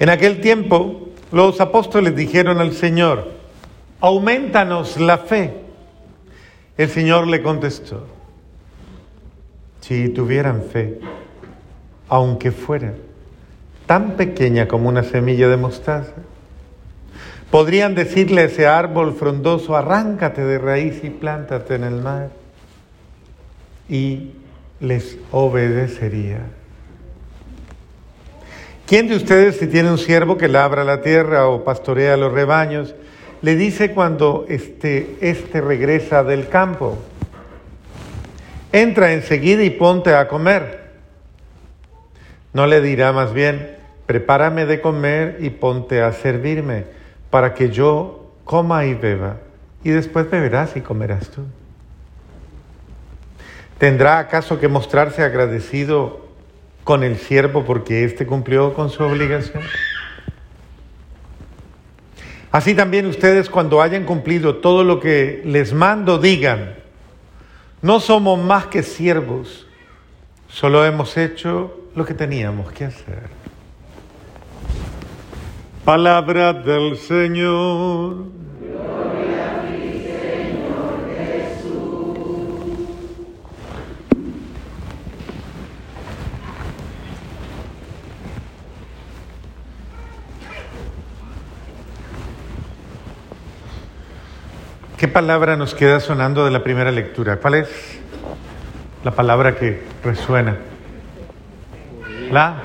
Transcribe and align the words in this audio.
En 0.00 0.08
aquel 0.08 0.40
tiempo 0.40 1.10
los 1.30 1.60
apóstoles 1.60 2.16
dijeron 2.16 2.58
al 2.58 2.72
Señor, 2.72 3.32
aumentanos 4.00 4.98
la 4.98 5.18
fe. 5.18 5.54
El 6.78 6.88
Señor 6.88 7.26
le 7.26 7.42
contestó, 7.42 8.06
si 9.82 10.08
tuvieran 10.08 10.62
fe, 10.62 10.98
aunque 12.08 12.50
fuera 12.50 12.94
tan 13.84 14.16
pequeña 14.16 14.66
como 14.68 14.88
una 14.88 15.02
semilla 15.02 15.48
de 15.48 15.58
mostaza, 15.58 16.14
podrían 17.50 17.94
decirle 17.94 18.40
a 18.40 18.44
ese 18.44 18.66
árbol 18.66 19.12
frondoso, 19.12 19.76
arráncate 19.76 20.42
de 20.42 20.58
raíz 20.58 21.04
y 21.04 21.10
plántate 21.10 21.74
en 21.74 21.84
el 21.84 21.96
mar, 21.96 22.30
y 23.86 24.30
les 24.80 25.18
obedecería. 25.30 26.46
¿Quién 28.90 29.06
de 29.06 29.14
ustedes, 29.14 29.58
si 29.58 29.68
tiene 29.68 29.88
un 29.88 29.98
siervo 29.98 30.36
que 30.36 30.48
labra 30.48 30.82
la 30.82 31.00
tierra 31.00 31.46
o 31.46 31.62
pastorea 31.62 32.16
los 32.16 32.32
rebaños, 32.32 32.96
le 33.40 33.54
dice 33.54 33.92
cuando 33.92 34.46
este, 34.48 35.16
este 35.20 35.60
regresa 35.60 36.24
del 36.24 36.48
campo, 36.48 36.98
entra 38.72 39.12
enseguida 39.12 39.62
y 39.62 39.70
ponte 39.70 40.12
a 40.16 40.26
comer? 40.26 40.90
No 42.52 42.66
le 42.66 42.80
dirá 42.80 43.12
más 43.12 43.32
bien, 43.32 43.76
prepárame 44.06 44.66
de 44.66 44.80
comer 44.80 45.36
y 45.38 45.50
ponte 45.50 46.02
a 46.02 46.12
servirme, 46.12 46.86
para 47.30 47.54
que 47.54 47.70
yo 47.70 48.32
coma 48.42 48.86
y 48.86 48.94
beba, 48.94 49.36
y 49.84 49.90
después 49.90 50.28
beberás 50.28 50.76
y 50.76 50.80
comerás 50.80 51.28
tú. 51.28 51.42
¿Tendrá 53.78 54.18
acaso 54.18 54.58
que 54.58 54.66
mostrarse 54.66 55.22
agradecido 55.22 56.29
con 56.90 57.04
el 57.04 57.18
siervo 57.18 57.64
porque 57.64 58.02
éste 58.02 58.26
cumplió 58.26 58.74
con 58.74 58.90
su 58.90 59.04
obligación? 59.04 59.62
Así 62.50 62.74
también 62.74 63.06
ustedes 63.06 63.48
cuando 63.48 63.80
hayan 63.80 64.04
cumplido 64.04 64.56
todo 64.56 64.82
lo 64.82 64.98
que 64.98 65.40
les 65.44 65.72
mando 65.72 66.18
digan, 66.18 66.74
no 67.80 68.00
somos 68.00 68.42
más 68.42 68.66
que 68.66 68.82
siervos, 68.82 69.68
solo 70.48 70.84
hemos 70.84 71.16
hecho 71.16 71.78
lo 71.94 72.04
que 72.04 72.14
teníamos 72.14 72.72
que 72.72 72.86
hacer. 72.86 73.28
Palabra 75.84 76.52
del 76.52 76.96
Señor. 76.96 78.39
¿Qué 95.00 95.08
palabra 95.08 95.56
nos 95.56 95.74
queda 95.74 95.98
sonando 95.98 96.44
de 96.44 96.50
la 96.50 96.62
primera 96.62 96.90
lectura? 96.90 97.38
¿Cuál 97.38 97.54
es 97.54 97.70
la 99.02 99.12
palabra 99.12 99.56
que 99.56 99.82
resuena? 100.04 100.58
La. 102.30 102.56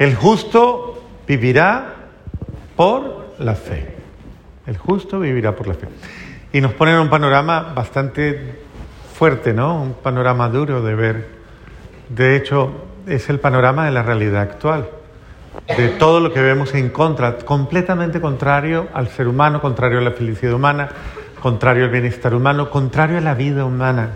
El 0.00 0.16
justo 0.16 1.04
vivirá 1.24 1.94
por 2.74 3.28
la 3.38 3.54
fe. 3.54 3.94
El 4.66 4.76
justo 4.76 5.20
vivirá 5.20 5.54
por 5.54 5.68
la 5.68 5.74
fe. 5.74 5.86
Y 6.52 6.60
nos 6.60 6.72
ponen 6.72 6.96
un 6.96 7.08
panorama 7.08 7.72
bastante 7.76 8.58
fuerte, 9.14 9.54
¿no? 9.54 9.80
Un 9.80 9.94
panorama 9.94 10.48
duro 10.48 10.82
de 10.82 10.96
ver. 10.96 11.28
De 12.08 12.34
hecho, 12.34 12.72
es 13.06 13.30
el 13.30 13.38
panorama 13.38 13.84
de 13.84 13.92
la 13.92 14.02
realidad 14.02 14.42
actual 14.42 14.88
de 15.76 15.88
todo 15.88 16.20
lo 16.20 16.32
que 16.32 16.40
vemos 16.40 16.74
en 16.74 16.88
contra, 16.90 17.38
completamente 17.38 18.20
contrario 18.20 18.88
al 18.94 19.08
ser 19.08 19.28
humano, 19.28 19.60
contrario 19.60 19.98
a 19.98 20.02
la 20.02 20.12
felicidad 20.12 20.54
humana, 20.54 20.88
contrario 21.40 21.84
al 21.84 21.90
bienestar 21.90 22.34
humano, 22.34 22.70
contrario 22.70 23.18
a 23.18 23.20
la 23.20 23.34
vida 23.34 23.64
humana. 23.64 24.10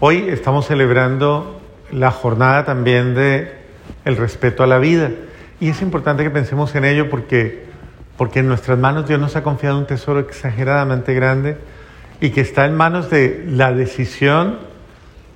Hoy 0.00 0.26
estamos 0.28 0.66
celebrando 0.66 1.60
la 1.92 2.10
jornada 2.10 2.64
también 2.64 3.14
de 3.14 3.52
el 4.04 4.16
respeto 4.16 4.62
a 4.62 4.66
la 4.66 4.78
vida 4.78 5.10
y 5.60 5.68
es 5.68 5.82
importante 5.82 6.22
que 6.22 6.30
pensemos 6.30 6.74
en 6.74 6.84
ello 6.84 7.08
porque 7.10 7.64
porque 8.16 8.40
en 8.40 8.48
nuestras 8.48 8.78
manos 8.78 9.08
Dios 9.08 9.20
nos 9.20 9.36
ha 9.36 9.42
confiado 9.42 9.78
un 9.78 9.86
tesoro 9.86 10.20
exageradamente 10.20 11.14
grande 11.14 11.56
y 12.20 12.30
que 12.30 12.40
está 12.40 12.64
en 12.64 12.76
manos 12.76 13.10
de 13.10 13.44
la 13.48 13.72
decisión 13.72 14.58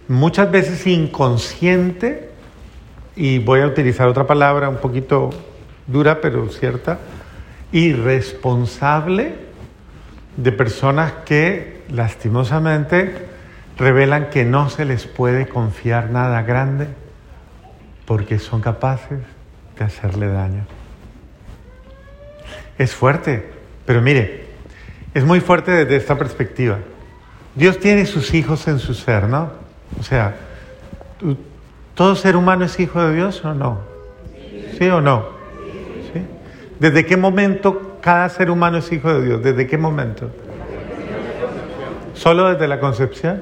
muchas 0.06 0.50
veces 0.50 0.86
inconsciente 0.86 2.27
y 3.18 3.40
voy 3.40 3.62
a 3.62 3.66
utilizar 3.66 4.06
otra 4.06 4.28
palabra 4.28 4.68
un 4.68 4.76
poquito 4.76 5.30
dura 5.88 6.20
pero 6.20 6.48
cierta, 6.50 7.00
irresponsable 7.72 9.34
de 10.36 10.52
personas 10.52 11.12
que 11.26 11.82
lastimosamente 11.90 13.26
revelan 13.76 14.30
que 14.30 14.44
no 14.44 14.70
se 14.70 14.84
les 14.84 15.06
puede 15.06 15.48
confiar 15.48 16.10
nada 16.10 16.42
grande 16.42 16.86
porque 18.06 18.38
son 18.38 18.60
capaces 18.60 19.18
de 19.76 19.84
hacerle 19.84 20.28
daño. 20.28 20.64
Es 22.78 22.94
fuerte, 22.94 23.50
pero 23.84 24.00
mire, 24.00 24.46
es 25.12 25.24
muy 25.24 25.40
fuerte 25.40 25.72
desde 25.72 25.96
esta 25.96 26.16
perspectiva. 26.16 26.78
Dios 27.56 27.80
tiene 27.80 28.06
sus 28.06 28.32
hijos 28.32 28.68
en 28.68 28.78
su 28.78 28.94
ser, 28.94 29.24
¿no? 29.24 29.50
O 29.98 30.04
sea, 30.04 30.36
¿Todo 31.98 32.14
ser 32.14 32.36
humano 32.36 32.64
es 32.64 32.78
hijo 32.78 33.02
de 33.02 33.12
Dios 33.12 33.44
o 33.44 33.54
no? 33.54 33.80
¿Sí 34.78 34.86
o 34.86 35.00
no? 35.00 35.30
¿Sí? 36.12 36.22
¿Desde 36.78 37.04
qué 37.04 37.16
momento 37.16 37.98
cada 38.00 38.28
ser 38.28 38.52
humano 38.52 38.78
es 38.78 38.92
hijo 38.92 39.12
de 39.12 39.26
Dios? 39.26 39.42
¿Desde 39.42 39.66
qué 39.66 39.76
momento? 39.78 40.30
¿Solo 42.14 42.50
desde 42.50 42.68
la 42.68 42.78
concepción? 42.78 43.40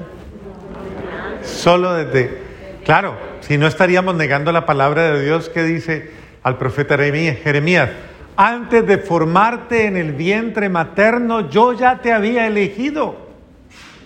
Solo 1.43 1.93
desde... 1.93 2.41
Claro, 2.83 3.13
si 3.41 3.59
no 3.59 3.67
estaríamos 3.67 4.15
negando 4.15 4.51
la 4.51 4.65
palabra 4.65 5.03
de 5.11 5.23
Dios 5.23 5.49
que 5.49 5.61
dice 5.61 6.09
al 6.41 6.57
profeta 6.57 6.97
Jeremías, 6.97 7.91
antes 8.37 8.87
de 8.87 8.97
formarte 8.97 9.85
en 9.85 9.97
el 9.97 10.13
vientre 10.13 10.67
materno, 10.67 11.47
yo 11.47 11.73
ya 11.73 11.99
te 11.99 12.11
había 12.11 12.47
elegido 12.47 13.26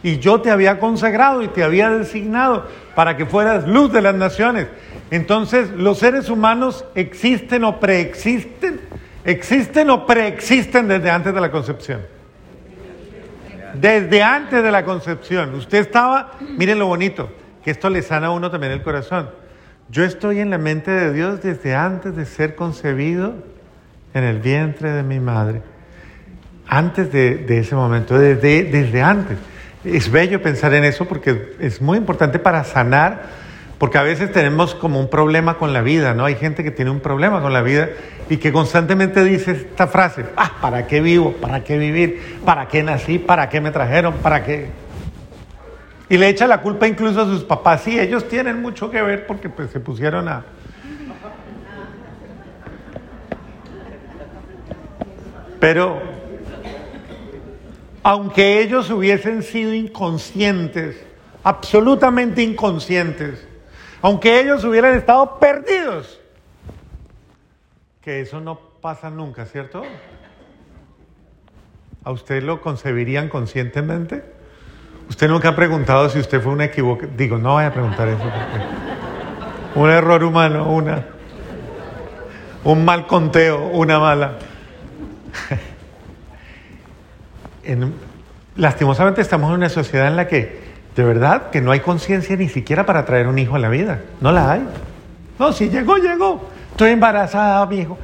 y 0.03 0.17
yo 0.17 0.41
te 0.41 0.49
había 0.49 0.79
consagrado 0.79 1.41
y 1.41 1.47
te 1.47 1.63
había 1.63 1.89
designado 1.89 2.65
para 2.95 3.17
que 3.17 3.25
fueras 3.25 3.67
luz 3.67 3.91
de 3.91 4.01
las 4.01 4.15
naciones. 4.15 4.67
Entonces, 5.11 5.69
los 5.71 5.99
seres 5.99 6.29
humanos 6.29 6.85
existen 6.95 7.63
o 7.63 7.79
preexisten, 7.79 8.81
existen 9.23 9.89
o 9.89 10.05
preexisten 10.05 10.87
desde 10.87 11.09
antes 11.09 11.33
de 11.33 11.41
la 11.41 11.51
concepción. 11.51 12.01
Desde 13.73 14.23
antes 14.23 14.63
de 14.63 14.71
la 14.71 14.83
concepción. 14.83 15.53
Usted 15.55 15.79
estaba, 15.79 16.31
miren 16.57 16.79
lo 16.79 16.87
bonito, 16.87 17.29
que 17.63 17.71
esto 17.71 17.89
le 17.89 18.01
sana 18.01 18.27
a 18.27 18.31
uno 18.31 18.49
también 18.49 18.73
el 18.73 18.81
corazón. 18.81 19.29
Yo 19.89 20.03
estoy 20.03 20.39
en 20.39 20.49
la 20.49 20.57
mente 20.57 20.89
de 20.91 21.13
Dios 21.13 21.41
desde 21.41 21.75
antes 21.75 22.15
de 22.15 22.25
ser 22.25 22.55
concebido 22.55 23.35
en 24.13 24.23
el 24.23 24.39
vientre 24.39 24.91
de 24.91 25.03
mi 25.03 25.19
madre. 25.19 25.61
Antes 26.67 27.11
de, 27.11 27.45
ese 27.59 27.75
momento, 27.75 28.17
desde, 28.17 28.63
desde 28.63 29.01
antes. 29.01 29.37
Es 29.83 30.11
bello 30.11 30.41
pensar 30.41 30.73
en 30.73 30.83
eso 30.83 31.05
porque 31.05 31.55
es 31.59 31.81
muy 31.81 31.97
importante 31.97 32.37
para 32.37 32.63
sanar, 32.63 33.23
porque 33.79 33.97
a 33.97 34.03
veces 34.03 34.31
tenemos 34.31 34.75
como 34.75 34.99
un 34.99 35.09
problema 35.09 35.57
con 35.57 35.73
la 35.73 35.81
vida, 35.81 36.13
¿no? 36.13 36.25
Hay 36.25 36.35
gente 36.35 36.63
que 36.63 36.69
tiene 36.69 36.91
un 36.91 36.99
problema 36.99 37.41
con 37.41 37.51
la 37.51 37.63
vida 37.63 37.89
y 38.29 38.37
que 38.37 38.53
constantemente 38.53 39.23
dice 39.23 39.51
esta 39.51 39.87
frase, 39.87 40.25
ah, 40.37 40.51
¿para 40.61 40.85
qué 40.85 41.01
vivo? 41.01 41.33
¿Para 41.33 41.63
qué 41.63 41.79
vivir? 41.79 42.39
¿Para 42.45 42.67
qué 42.67 42.83
nací? 42.83 43.17
¿Para 43.17 43.49
qué 43.49 43.59
me 43.59 43.71
trajeron? 43.71 44.13
¿Para 44.15 44.43
qué? 44.43 44.69
Y 46.09 46.17
le 46.17 46.29
echa 46.29 46.45
la 46.45 46.61
culpa 46.61 46.87
incluso 46.87 47.21
a 47.21 47.25
sus 47.25 47.43
papás. 47.43 47.81
Sí, 47.81 47.99
ellos 47.99 48.27
tienen 48.27 48.61
mucho 48.61 48.91
que 48.91 49.01
ver 49.01 49.25
porque 49.25 49.49
pues, 49.49 49.71
se 49.71 49.79
pusieron 49.79 50.27
a... 50.27 50.43
Pero 55.59 56.20
aunque 58.03 58.61
ellos 58.61 58.89
hubiesen 58.89 59.43
sido 59.43 59.73
inconscientes, 59.73 60.97
absolutamente 61.43 62.41
inconscientes, 62.41 63.47
aunque 64.01 64.39
ellos 64.39 64.63
hubieran 64.63 64.95
estado 64.95 65.39
perdidos, 65.39 66.19
que 68.01 68.21
eso 68.21 68.41
no 68.41 68.59
pasa 68.81 69.09
nunca, 69.09 69.45
¿cierto? 69.45 69.83
¿A 72.03 72.11
usted 72.11 72.41
lo 72.41 72.61
concebirían 72.61 73.29
conscientemente? 73.29 74.23
Usted 75.07 75.27
nunca 75.27 75.49
ha 75.49 75.55
preguntado 75.55 76.09
si 76.09 76.17
usted 76.19 76.41
fue 76.41 76.51
una 76.53 76.65
equivocación. 76.65 77.15
Digo, 77.15 77.37
no 77.37 77.55
vaya 77.55 77.67
a 77.67 77.73
preguntar 77.73 78.07
eso 78.07 78.23
porque 78.23 79.79
un 79.79 79.89
error 79.89 80.23
humano, 80.23 80.71
una, 80.71 81.05
un 82.63 82.83
mal 82.83 83.05
conteo, 83.05 83.67
una 83.67 83.99
mala 83.99 84.37
lastimosamente 88.55 89.21
estamos 89.21 89.49
en 89.49 89.55
una 89.55 89.69
sociedad 89.69 90.07
en 90.07 90.15
la 90.15 90.27
que 90.27 90.59
de 90.95 91.03
verdad 91.03 91.49
que 91.51 91.61
no 91.61 91.71
hay 91.71 91.79
conciencia 91.79 92.35
ni 92.35 92.49
siquiera 92.49 92.85
para 92.85 93.05
traer 93.05 93.27
un 93.27 93.39
hijo 93.39 93.55
a 93.55 93.59
la 93.59 93.69
vida. 93.69 94.01
No 94.19 94.31
la 94.31 94.51
hay. 94.51 94.61
No, 95.39 95.53
si 95.53 95.69
llegó, 95.69 95.97
llegó. 95.97 96.49
estoy 96.71 96.91
embarazada, 96.91 97.65
mi 97.65 97.79
hijo. 97.79 97.97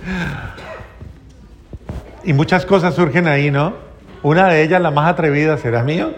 Y 2.23 2.33
muchas 2.33 2.65
cosas 2.65 2.95
surgen 2.95 3.27
ahí, 3.27 3.51
¿no? 3.51 3.73
Una 4.23 4.47
de 4.47 4.63
ellas, 4.63 4.81
la 4.81 4.91
más 4.91 5.09
atrevida, 5.09 5.57
¿será 5.57 5.83
mío? 5.83 6.11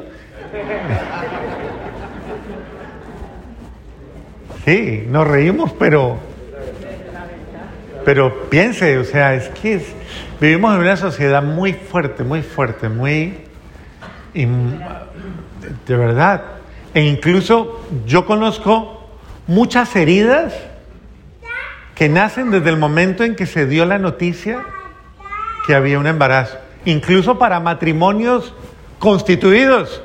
Sí, 4.65 5.05
nos 5.09 5.27
reímos, 5.27 5.71
pero, 5.73 6.17
pero 8.05 8.49
piense, 8.49 8.97
o 8.97 9.03
sea, 9.03 9.33
es 9.33 9.49
que 9.49 9.81
vivimos 10.39 10.73
en 10.75 10.81
una 10.81 10.97
sociedad 10.97 11.43
muy 11.43 11.73
fuerte, 11.73 12.23
muy 12.23 12.41
fuerte, 12.41 12.89
muy, 12.89 13.37
de 14.33 15.97
verdad, 15.97 16.43
e 16.93 17.03
incluso 17.03 17.85
yo 18.05 18.25
conozco 18.25 19.09
muchas 19.47 19.95
heridas 19.95 20.53
que 21.95 22.07
nacen 22.07 22.51
desde 22.51 22.69
el 22.69 22.77
momento 22.77 23.23
en 23.23 23.35
que 23.35 23.45
se 23.45 23.65
dio 23.65 23.85
la 23.85 23.99
noticia 23.99 24.63
que 25.67 25.75
había 25.75 25.99
un 25.99 26.07
embarazo, 26.07 26.57
incluso 26.85 27.37
para 27.37 27.59
matrimonios 27.59 28.53
constituidos. 28.99 30.01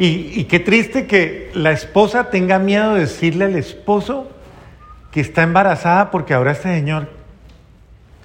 Y, 0.00 0.44
qué 0.44 0.60
triste 0.60 1.08
que 1.08 1.50
la 1.54 1.72
esposa 1.72 2.30
tenga 2.30 2.60
miedo 2.60 2.94
de 2.94 3.00
decirle 3.00 3.46
al 3.46 3.56
esposo 3.56 4.28
que 5.10 5.20
está 5.20 5.42
embarazada 5.42 6.12
porque 6.12 6.34
ahora 6.34 6.52
este 6.52 6.72
señor, 6.72 7.08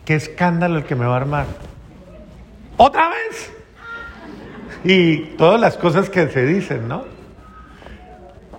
qué 0.06 0.16
escándalo 0.16 0.78
el 0.78 0.86
que 0.86 0.96
me 0.96 1.06
va 1.06 1.14
a 1.14 1.18
armar. 1.18 1.46
¿Otra 2.78 3.10
vez? 3.10 3.52
Y 4.84 5.18
todas 5.38 5.60
las 5.60 5.78
cosas 5.78 6.10
que 6.10 6.28
se 6.30 6.46
dicen, 6.46 6.88
¿no? 6.88 7.06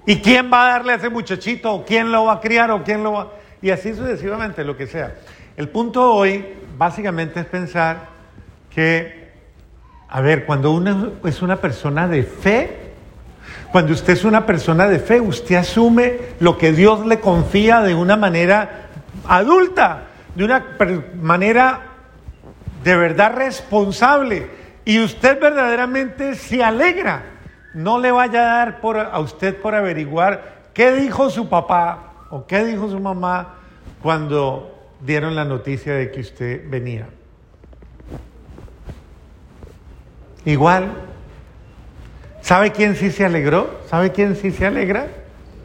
¿Y 0.07 0.17
quién 0.21 0.51
va 0.53 0.67
a 0.67 0.73
darle 0.73 0.93
a 0.93 0.97
ese 0.97 1.09
muchachito? 1.09 1.73
¿O 1.73 1.85
quién 1.85 2.13
lo 2.13 2.27
va 2.27 2.35
a 2.35 2.41
criar? 2.41 2.71
¿O 2.71 2.83
quién 2.83 3.03
lo 3.03 3.13
va 3.13 3.33
Y 3.63 3.71
así 3.71 3.95
sucesivamente, 3.95 4.65
lo 4.65 4.77
que 4.77 4.87
sea. 4.87 5.15
El 5.57 5.69
punto 5.69 6.15
hoy 6.15 6.45
básicamente 6.77 7.41
es 7.41 7.47
pensar 7.47 8.09
que, 8.71 9.31
a 10.09 10.21
ver, 10.21 10.47
cuando 10.47 10.73
uno 10.73 11.13
es 11.25 11.43
una 11.43 11.57
persona 11.57 12.09
de 12.09 12.23
fe, 12.23 12.85
cuando 13.73 13.93
usted 13.93 14.13
es 14.13 14.25
una 14.25 14.47
persona 14.47 14.89
de 14.89 14.99
fe, 14.99 15.21
usted 15.21 15.57
asume 15.57 16.19
lo 16.41 16.59
que 16.59 16.73
Dios 16.73 17.07
le 17.07 17.21
confía 17.21 17.81
de 17.81 17.95
una 17.95 18.17
manera 18.17 18.89
adulta, 19.27 20.09
de 20.35 20.45
una 20.45 20.77
manera 21.21 21.81
de 22.83 22.97
verdad 22.97 23.35
responsable. 23.35 24.49
Y 24.85 25.03
usted 25.03 25.41
verdaderamente 25.41 26.35
se 26.35 26.63
alegra 26.63 27.35
no 27.75 27.99
le 27.99 28.13
vaya 28.13 28.41
a 28.41 28.65
dar 28.65 28.81
a 29.13 29.19
usted 29.19 29.61
por 29.61 29.75
averiguar 29.75 30.63
qué 30.73 30.93
dijo 30.93 31.29
su 31.29 31.49
papá 31.49 32.15
o 32.31 32.47
qué 32.47 32.65
dijo 32.65 32.89
su 32.89 33.01
mamá 33.01 33.57
cuando 34.01 34.89
dieron 35.01 35.35
la 35.35 35.45
noticia 35.45 35.95
de 35.95 36.11
que 36.11 36.21
usted 36.21 36.71
venía. 36.71 37.09
Igual, 40.45 40.93
¿sabe 42.41 42.71
quién 42.71 42.95
sí 42.97 43.11
se 43.11 43.25
alegró? 43.25 43.81
¿Sabe 43.89 44.13
quién 44.13 44.37
sí 44.37 44.53
se 44.53 44.67
alegra? 44.67 45.09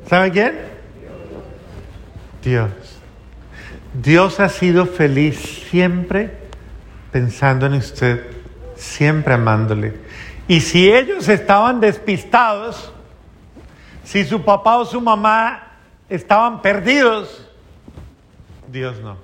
¿Sabe 0.08 0.32
quién? 0.32 0.58
Dios. 2.44 2.99
Dios 3.94 4.40
ha 4.40 4.50
sido 4.50 4.86
feliz 4.86 5.66
siempre 5.70 6.32
pensando 7.12 7.66
en 7.66 7.74
usted, 7.74 8.26
siempre 8.76 9.34
amándole. 9.34 9.96
Y 10.48 10.62
si 10.62 10.92
ellos 10.92 11.28
estaban 11.28 11.80
despistados, 11.80 12.92
si 14.04 14.24
su 14.26 14.44
papá 14.44 14.78
o 14.78 14.86
su 14.86 15.02
mamá 15.02 15.64
estaban 16.10 16.62
perdidos, 16.62 17.48
Dios 18.72 19.00
no. 19.00 19.18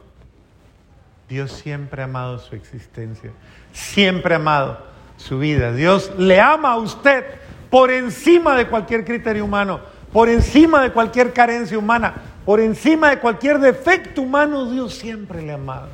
Dios 1.28 1.52
siempre 1.52 2.02
ha 2.02 2.06
amado 2.06 2.38
su 2.40 2.56
existencia, 2.56 3.32
siempre 3.74 4.36
ha 4.36 4.38
amado 4.38 4.80
su 5.18 5.40
vida. 5.40 5.72
Dios 5.72 6.12
le 6.18 6.40
ama 6.40 6.74
a 6.74 6.78
usted 6.78 7.26
por 7.70 7.92
encima 7.92 8.56
de 8.56 8.68
cualquier 8.68 9.04
criterio 9.04 9.46
humano, 9.46 9.80
por 10.14 10.30
encima 10.30 10.82
de 10.82 10.92
cualquier 10.92 11.34
carencia 11.34 11.78
humana, 11.78 12.14
por 12.46 12.60
encima 12.60 13.10
de 13.10 13.20
cualquier 13.20 13.60
defecto 13.60 14.22
humano, 14.22 14.70
Dios 14.70 14.94
siempre 14.94 15.42
le 15.42 15.52
ha 15.52 15.56
amado. 15.56 15.90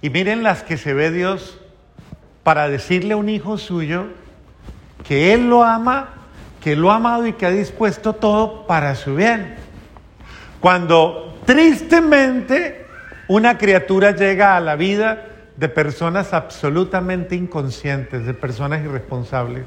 Y 0.00 0.10
miren 0.10 0.44
las 0.44 0.62
que 0.62 0.76
se 0.76 0.94
ve 0.94 1.10
Dios 1.10 1.58
para 2.44 2.68
decirle 2.68 3.14
a 3.14 3.16
un 3.16 3.28
hijo 3.28 3.58
suyo 3.58 4.06
que 5.06 5.34
Él 5.34 5.50
lo 5.50 5.64
ama, 5.64 6.10
que 6.62 6.76
lo 6.76 6.92
ha 6.92 6.96
amado 6.96 7.26
y 7.26 7.32
que 7.32 7.46
ha 7.46 7.50
dispuesto 7.50 8.12
todo 8.12 8.66
para 8.68 8.94
su 8.94 9.16
bien. 9.16 9.56
Cuando 10.60 11.40
tristemente 11.44 12.86
una 13.26 13.58
criatura 13.58 14.12
llega 14.12 14.56
a 14.56 14.60
la 14.60 14.76
vida 14.76 15.24
de 15.56 15.68
personas 15.68 16.32
absolutamente 16.32 17.34
inconscientes, 17.34 18.24
de 18.24 18.34
personas 18.34 18.84
irresponsables, 18.84 19.64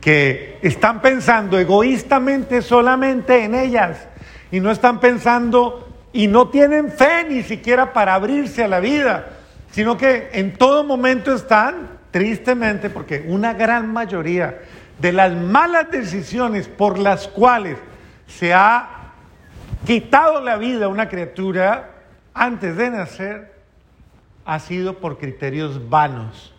que 0.00 0.58
están 0.62 1.00
pensando 1.00 1.58
egoístamente 1.58 2.60
solamente 2.60 3.44
en 3.44 3.54
ellas 3.54 4.08
y 4.54 4.60
no 4.60 4.70
están 4.70 5.00
pensando 5.00 5.88
y 6.12 6.28
no 6.28 6.48
tienen 6.48 6.92
fe 6.92 7.26
ni 7.28 7.42
siquiera 7.42 7.92
para 7.92 8.14
abrirse 8.14 8.62
a 8.62 8.68
la 8.68 8.78
vida, 8.78 9.26
sino 9.72 9.96
que 9.96 10.30
en 10.32 10.56
todo 10.56 10.84
momento 10.84 11.34
están 11.34 11.94
Tristemente, 12.14 12.90
porque 12.90 13.24
una 13.26 13.54
gran 13.54 13.92
mayoría 13.92 14.60
de 15.00 15.10
las 15.10 15.32
malas 15.32 15.90
decisiones 15.90 16.68
por 16.68 16.96
las 16.96 17.26
cuales 17.26 17.76
se 18.28 18.54
ha 18.54 19.10
quitado 19.84 20.40
la 20.40 20.56
vida 20.56 20.84
a 20.84 20.88
una 20.88 21.08
criatura 21.08 21.90
antes 22.32 22.76
de 22.76 22.90
nacer 22.90 23.52
ha 24.44 24.60
sido 24.60 25.00
por 25.00 25.18
criterios 25.18 25.88
vanos, 25.90 26.54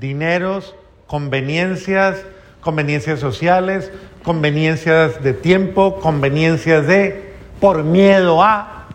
dineros, 0.00 0.74
conveniencias, 1.06 2.24
conveniencias 2.66 3.20
sociales, 3.20 3.92
conveniencias 4.24 5.22
de 5.22 5.34
tiempo, 5.34 6.00
conveniencias 6.00 6.84
de 6.88 7.32
por 7.60 7.84
miedo 7.84 8.42
a. 8.42 8.88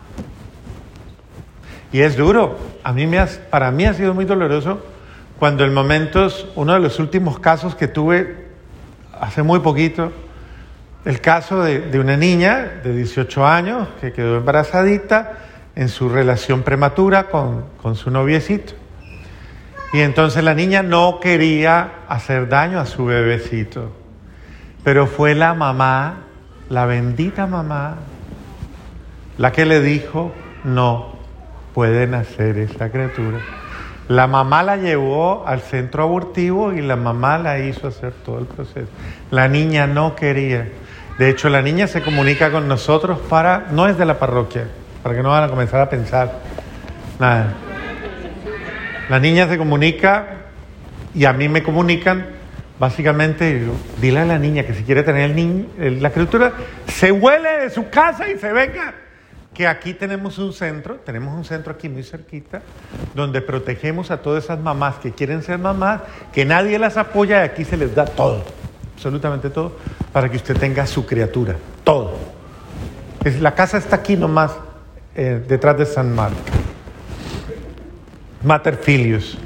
Y 1.94 2.02
es 2.02 2.18
duro. 2.18 2.58
A 2.84 2.92
mí 2.92 3.08
me 3.08 3.26
para 3.50 3.72
mí 3.72 3.86
ha 3.86 3.94
sido 3.94 4.14
muy 4.14 4.26
doloroso 4.26 4.84
cuando 5.40 5.64
en 5.64 5.74
momentos, 5.74 6.50
uno 6.56 6.74
de 6.74 6.82
los 6.82 7.00
últimos 7.00 7.40
casos 7.40 7.74
que 7.74 7.88
tuve 7.88 8.48
hace 9.18 9.42
muy 9.42 9.62
poquito, 9.62 10.12
el 11.06 11.22
caso 11.22 11.64
de, 11.64 11.98
una 11.98 12.18
niña 12.18 12.82
de 12.84 12.94
18 12.94 13.48
años 13.48 13.88
que 14.02 14.12
quedó 14.12 14.36
embarazadita 14.36 15.38
en 15.78 15.88
su 15.88 16.10
relación 16.10 16.64
prematura 16.64 17.30
con, 17.30 17.64
con 17.82 17.96
su 17.96 18.12
noviecito. 18.12 18.81
Y 19.94 20.00
entonces 20.00 20.44
la 20.44 20.54
niña 20.54 20.84
no 20.84 21.20
quería 21.20 21.92
hacer 22.08 22.48
daño 22.48 22.80
a 22.80 22.86
su 22.86 23.06
bebecito, 23.06 23.92
pero 24.84 25.06
fue 25.06 25.36
la 25.36 25.54
mamá, 25.54 26.24
la 26.70 26.86
bendita 26.86 27.46
mamá, 27.46 27.98
la 29.38 29.52
que 29.52 29.66
le 29.66 29.82
dijo, 29.82 30.32
no 30.64 31.14
puede 31.74 32.08
nacer 32.08 32.58
esa 32.58 32.90
criatura. 32.90 33.40
La 34.08 34.28
mamá 34.28 34.64
la 34.64 34.78
llevó 34.78 35.46
al 35.46 35.62
centro 35.62 36.04
abortivo 36.04 36.74
y 36.74 36.82
la 36.82 36.96
mamá 36.96 37.38
la 37.38 37.60
hizo 37.60 37.88
hacer 37.88 38.14
todo 38.26 38.40
el 38.40 38.46
proceso. 38.46 38.90
La 39.30 39.48
niña 39.48 39.88
no 39.88 40.16
quería. 40.16 40.70
De 41.18 41.30
hecho, 41.30 41.50
la 41.50 41.62
niña 41.62 41.88
se 41.88 42.02
comunica 42.02 42.52
con 42.52 42.68
nosotros 42.68 43.20
para, 43.30 43.68
no 43.72 43.88
es 43.88 43.98
de 43.98 44.06
la 44.06 44.20
parroquia, 44.20 44.68
para 45.04 45.16
que 45.16 45.24
no 45.24 45.30
van 45.30 45.44
a 45.44 45.50
comenzar 45.50 45.82
a 45.82 45.90
pensar 45.90 46.40
nada. 47.20 47.54
La 49.12 49.20
niña 49.20 49.46
se 49.50 49.58
comunica 49.58 50.26
y 51.14 51.26
a 51.26 51.34
mí 51.34 51.50
me 51.50 51.64
comunican, 51.64 52.28
básicamente, 52.80 53.62
dile 54.00 54.20
a 54.22 54.26
la 54.26 54.40
niña 54.40 54.66
que 54.66 54.74
si 54.74 54.84
quiere 54.84 55.04
tener 55.04 55.36
la 56.02 56.12
criatura, 56.12 56.54
se 56.88 57.12
huele 57.12 57.64
de 57.64 57.70
su 57.72 57.90
casa 57.90 58.30
y 58.30 58.40
se 58.40 58.54
venga 58.54 58.94
que 59.54 59.68
aquí 59.68 59.96
tenemos 59.96 60.38
un 60.38 60.54
centro, 60.54 60.96
tenemos 60.96 61.36
un 61.36 61.44
centro 61.44 61.74
aquí 61.74 61.90
muy 61.90 62.04
cerquita, 62.04 62.62
donde 63.14 63.42
protegemos 63.42 64.12
a 64.12 64.22
todas 64.22 64.46
esas 64.46 64.62
mamás 64.62 64.96
que 65.00 65.12
quieren 65.12 65.44
ser 65.44 65.60
mamás, 65.60 66.04
que 66.32 66.46
nadie 66.46 66.80
las 66.80 66.96
apoya 66.96 67.42
y 67.42 67.50
aquí 67.50 67.66
se 67.66 67.76
les 67.76 67.94
da 67.94 68.06
todo, 68.06 68.42
absolutamente 68.94 69.50
todo, 69.50 69.76
para 70.14 70.32
que 70.32 70.38
usted 70.38 70.56
tenga 70.56 70.88
su 70.88 71.06
criatura, 71.06 71.58
todo. 71.84 72.14
La 73.42 73.56
casa 73.56 73.78
está 73.78 73.98
aquí 73.98 74.16
nomás, 74.16 74.54
eh, 75.18 75.44
detrás 75.46 75.78
de 75.78 75.86
San 75.86 76.16
Marco. 76.16 76.61
Mater 78.44 78.78
Filius. 78.78 79.38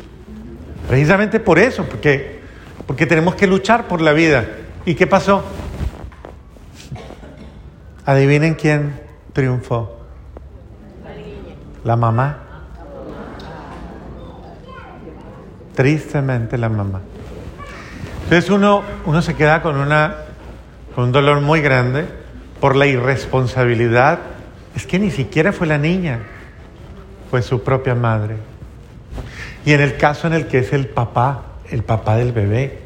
Precisamente 0.87 1.39
por 1.39 1.59
eso, 1.59 1.83
porque, 1.85 2.39
porque 2.85 3.05
tenemos 3.05 3.35
que 3.35 3.47
luchar 3.47 3.87
por 3.87 4.01
la 4.01 4.13
vida. 4.13 4.45
¿Y 4.85 4.95
qué 4.95 5.07
pasó? 5.07 5.43
Adivinen 8.05 8.53
quién 8.55 8.99
triunfó 9.33 9.95
la 11.83 11.95
mamá. 11.95 12.39
Tristemente 15.75 16.57
la 16.57 16.69
mamá. 16.69 17.01
Entonces 18.23 18.49
uno, 18.49 18.81
uno 19.05 19.21
se 19.21 19.35
queda 19.35 19.61
con, 19.61 19.75
una, 19.77 20.15
con 20.95 21.05
un 21.05 21.11
dolor 21.11 21.41
muy 21.41 21.61
grande 21.61 22.05
por 22.59 22.75
la 22.75 22.87
irresponsabilidad 22.87 24.19
es 24.75 24.87
que 24.87 24.99
ni 24.99 25.11
siquiera 25.11 25.53
fue 25.53 25.67
la 25.67 25.77
niña, 25.77 26.19
fue 27.29 27.41
su 27.41 27.63
propia 27.63 27.95
madre. 27.95 28.37
Y 29.65 29.73
en 29.73 29.81
el 29.81 29.97
caso 29.97 30.27
en 30.27 30.33
el 30.33 30.47
que 30.47 30.59
es 30.59 30.73
el 30.73 30.87
papá, 30.87 31.43
el 31.69 31.83
papá 31.83 32.17
del 32.17 32.31
bebé, 32.31 32.79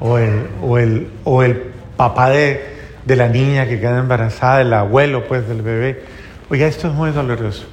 o 0.00 0.18
el, 0.18 0.46
o 0.62 0.78
el, 0.78 1.08
o 1.24 1.42
el 1.42 1.72
papá 1.96 2.30
de, 2.30 2.64
de 3.04 3.16
la 3.16 3.28
niña 3.28 3.66
que 3.66 3.78
queda 3.78 3.98
embarazada, 3.98 4.60
el 4.62 4.72
abuelo 4.72 5.26
pues 5.26 5.46
del 5.48 5.62
bebé, 5.62 6.02
oiga, 6.50 6.66
esto 6.66 6.88
es 6.88 6.94
muy 6.94 7.10
doloroso 7.10 7.66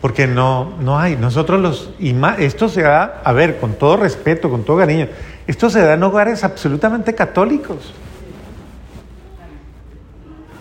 porque 0.00 0.26
no, 0.26 0.72
no 0.80 0.98
hay. 0.98 1.16
Nosotros 1.16 1.60
los, 1.60 1.90
y 1.98 2.14
esto 2.38 2.68
se 2.68 2.82
da, 2.82 3.20
a 3.22 3.32
ver, 3.32 3.58
con 3.58 3.74
todo 3.74 3.96
respeto, 3.96 4.50
con 4.50 4.64
todo 4.64 4.78
cariño, 4.78 5.08
esto 5.46 5.68
se 5.68 5.80
da 5.80 5.94
en 5.94 6.02
hogares 6.02 6.42
absolutamente 6.44 7.14
católicos, 7.14 7.92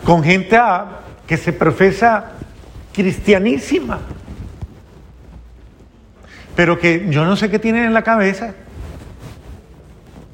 con 0.03 0.23
gente 0.23 0.59
que 1.27 1.37
se 1.37 1.53
profesa 1.53 2.31
cristianísima, 2.93 3.99
pero 6.59 6.77
que 6.77 7.07
yo 7.09 7.23
no 7.23 7.37
sé 7.37 7.49
qué 7.49 7.57
tienen 7.57 7.85
en 7.85 7.93
la 7.93 8.01
cabeza, 8.01 8.53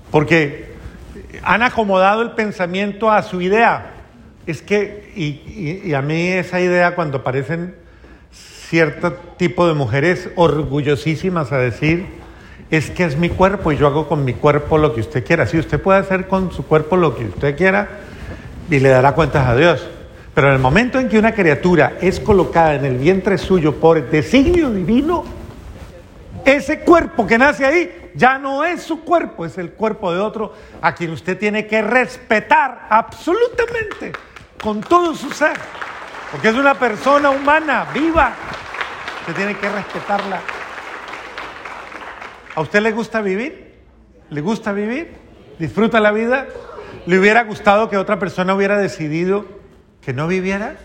porque 0.10 0.72
han 1.44 1.62
acomodado 1.62 2.24
el 2.24 2.32
pensamiento 2.32 3.12
a 3.12 3.22
su 3.22 3.42
idea. 3.42 3.92
Es 4.48 4.64
que, 4.64 5.12
y, 5.16 5.94
a 5.94 6.02
mí 6.02 6.30
esa 6.30 6.60
idea 6.60 6.96
cuando 6.96 7.20
aparecen 7.20 7.76
cierto 8.32 9.14
tipo 9.38 9.68
de 9.68 9.76
mujeres 9.76 10.32
orgullosísimas 10.36 11.52
a 11.52 11.60
decir, 11.60 12.08
es 12.72 12.90
que 12.90 13.04
es 13.04 13.18
mi 13.18 13.30
cuerpo 13.30 13.72
y 13.72 13.78
yo 13.78 13.86
hago 13.86 14.08
con 14.08 14.26
mi 14.26 14.34
cuerpo 14.34 14.80
lo 14.80 14.96
que 14.96 15.02
usted 15.02 15.24
quiera. 15.24 15.46
Si 15.46 15.60
usted 15.60 15.80
puede 15.80 16.00
hacer 16.00 16.28
con 16.28 16.52
su 16.52 16.66
cuerpo 16.66 16.98
lo 16.98 17.16
que 17.16 17.26
usted 17.26 17.56
quiera 17.56 17.88
y 18.72 18.80
le 18.80 18.90
dará 18.90 19.12
cuentas 19.12 19.48
a 19.48 19.56
Dios. 19.56 19.88
Pero 20.34 20.48
en 20.48 20.54
el 20.56 20.60
momento 20.60 21.00
en 21.00 21.08
que 21.08 21.20
una 21.20 21.36
criatura 21.36 21.98
es 22.02 22.20
colocada 22.20 22.74
en 22.74 22.86
el 22.86 22.98
vientre 22.98 23.38
suyo 23.38 23.76
por 23.76 24.10
designio 24.10 24.72
divino, 24.72 25.45
ese 26.46 26.82
cuerpo 26.82 27.26
que 27.26 27.38
nace 27.38 27.66
ahí 27.66 28.12
ya 28.14 28.38
no 28.38 28.64
es 28.64 28.84
su 28.84 29.04
cuerpo, 29.04 29.46
es 29.46 29.58
el 29.58 29.72
cuerpo 29.72 30.14
de 30.14 30.20
otro 30.20 30.54
a 30.82 30.94
quien 30.94 31.12
usted 31.12 31.38
tiene 31.38 31.66
que 31.66 31.82
respetar 31.82 32.88
absolutamente 32.90 34.12
con 34.62 34.82
todo 34.82 35.16
su 35.16 35.32
ser. 35.32 35.58
Porque 36.32 36.50
es 36.50 36.56
una 36.56 36.76
persona 36.76 37.30
humana, 37.30 37.88
viva. 37.94 38.34
Usted 39.22 39.36
tiene 39.36 39.58
que 39.58 39.70
respetarla. 39.70 40.40
¿A 42.56 42.62
usted 42.62 42.82
le 42.82 42.92
gusta 42.92 43.22
vivir? 43.22 43.74
¿Le 44.30 44.42
gusta 44.42 44.72
vivir? 44.72 45.14
¿Disfruta 45.60 46.00
la 46.00 46.12
vida? 46.12 46.48
¿Le 47.06 47.20
hubiera 47.20 47.44
gustado 47.44 47.90
que 47.90 47.98
otra 47.98 48.20
persona 48.20 48.56
hubiera 48.56 48.78
decidido 48.78 49.46
que 50.02 50.14
no 50.14 50.28
viviera? 50.28 50.78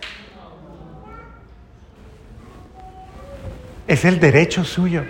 Es 3.87 4.05
el 4.05 4.21
derecho 4.21 4.65
suyo. 4.65 5.05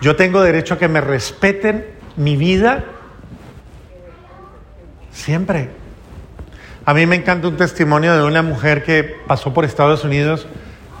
Yo 0.00 0.16
tengo 0.16 0.42
derecho 0.42 0.74
a 0.74 0.78
que 0.78 0.88
me 0.88 1.00
respeten 1.00 1.86
mi 2.16 2.36
vida 2.36 2.84
siempre. 5.10 5.70
A 6.84 6.94
mí 6.94 7.04
me 7.06 7.16
encanta 7.16 7.48
un 7.48 7.56
testimonio 7.56 8.16
de 8.16 8.22
una 8.22 8.42
mujer 8.42 8.84
que 8.84 9.16
pasó 9.26 9.52
por 9.52 9.64
Estados 9.64 10.04
Unidos, 10.04 10.46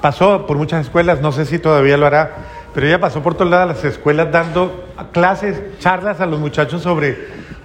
pasó 0.02 0.46
por 0.46 0.56
muchas 0.56 0.84
escuelas, 0.84 1.20
no 1.20 1.32
sé 1.32 1.46
si 1.46 1.58
todavía 1.58 1.96
lo 1.96 2.06
hará, 2.06 2.32
pero 2.74 2.86
ella 2.86 3.00
pasó 3.00 3.22
por 3.22 3.36
todas 3.36 3.66
las 3.66 3.84
escuelas 3.84 4.30
dando 4.30 4.86
clases, 5.12 5.60
charlas 5.78 6.20
a 6.20 6.26
los 6.26 6.40
muchachos 6.40 6.82
sobre 6.82 7.16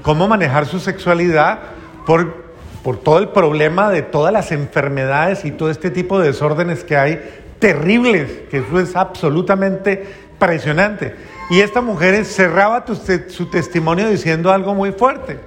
cómo 0.03 0.27
manejar 0.27 0.67
su 0.67 0.79
sexualidad 0.79 1.59
por, 2.05 2.45
por 2.83 2.97
todo 2.97 3.17
el 3.17 3.29
problema 3.29 3.89
de 3.89 4.03
todas 4.03 4.31
las 4.31 4.51
enfermedades 4.51 5.45
y 5.45 5.51
todo 5.51 5.69
este 5.69 5.89
tipo 5.89 6.19
de 6.19 6.27
desórdenes 6.27 6.83
que 6.83 6.95
hay 6.95 7.42
terribles, 7.63 8.29
que 8.51 8.57
eso 8.57 8.77
es 8.77 8.93
absolutamente 8.93 10.05
impresionante. 10.33 11.15
Y 11.49 11.61
esta 11.61 11.79
mujer 11.79 12.25
cerraba 12.25 12.83
su 13.29 13.49
testimonio 13.49 14.09
diciendo 14.09 14.51
algo 14.51 14.75
muy 14.75 14.91
fuerte. 14.91 15.39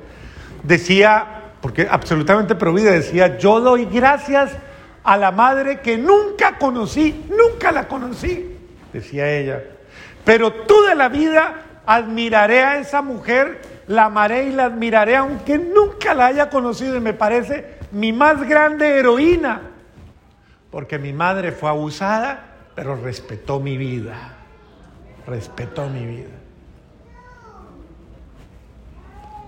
Decía, 0.63 1.43
porque 1.61 1.87
absolutamente 1.91 2.55
prohibida, 2.55 2.93
decía, 2.93 3.37
yo 3.37 3.61
doy 3.61 3.85
gracias 3.85 4.53
a 5.05 5.19
la 5.19 5.31
madre 5.31 5.81
que 5.81 5.99
nunca 5.99 6.57
conocí, 6.57 7.27
nunca 7.29 7.71
la 7.71 7.87
conocí, 7.87 8.57
decía 8.95 9.31
ella. 9.31 9.63
Pero 10.25 10.53
toda 10.53 10.95
la 10.95 11.11
vida 11.11 11.65
admiraré 11.85 12.65
a 12.65 12.79
esa 12.79 13.03
mujer, 13.03 13.61
la 13.89 14.07
amaré 14.07 14.45
y 14.45 14.53
la 14.53 14.65
admiraré 14.65 15.17
aunque 15.17 15.59
nunca 15.59 16.15
la 16.15 16.29
haya 16.29 16.49
conocido 16.49 16.97
y 16.97 17.01
me 17.01 17.13
parece 17.13 17.77
mi 17.93 18.15
más 18.15 18.49
grande 18.49 18.99
heroína, 18.99 19.76
porque 20.77 20.99
mi 20.99 21.15
madre 21.15 21.53
fue 21.53 21.71
abusada, 21.71 22.49
pero 22.75 22.97
respetó 22.97 23.61
mi 23.61 23.79
vida, 23.79 24.35
respetó 25.27 25.89
mi 25.89 26.05
vida. 26.05 26.37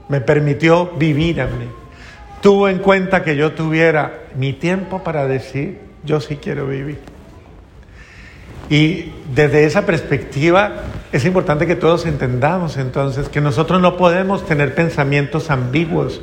Me 0.09 0.23
permitió 0.23 0.87
vivir 0.87 1.43
a 1.43 1.47
mí 1.47 1.69
tuvo 2.41 2.71
en 2.71 2.79
cuenta 2.79 3.23
que 3.23 3.37
yo 3.37 3.53
tuviera 3.53 4.23
mi 4.37 4.55
tiempo 4.55 5.05
para 5.05 5.27
decir, 5.27 5.81
yo 6.03 6.19
sí 6.19 6.37
quiero 6.37 6.67
vivir. 6.67 6.99
Y 8.71 9.13
desde 9.35 9.67
esa 9.67 9.85
perspectiva 9.85 10.77
es 11.13 11.27
importante 11.27 11.67
que 11.67 11.77
todos 11.77 12.07
entendamos 12.07 12.79
entonces 12.79 13.29
que 13.29 13.43
nosotros 13.43 13.83
no 13.83 13.99
podemos 13.99 14.47
tener 14.47 14.75
pensamientos 14.75 15.51
ambiguos 15.51 16.23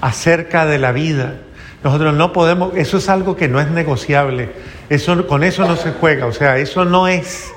acerca 0.00 0.66
de 0.66 0.78
la 0.78 0.92
vida. 0.92 1.40
Nosotros 1.86 2.14
no 2.14 2.32
podemos, 2.32 2.74
eso 2.74 2.96
es 2.96 3.08
algo 3.08 3.36
que 3.36 3.46
no 3.46 3.60
es 3.60 3.70
negociable, 3.70 4.50
eso, 4.90 5.24
con 5.28 5.44
eso 5.44 5.68
no 5.68 5.76
se 5.76 5.92
juega, 5.92 6.26
o 6.26 6.32
sea, 6.32 6.58
eso 6.58 6.84
no 6.84 7.06
es. 7.06 7.52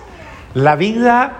La 0.53 0.75
vida, 0.75 1.37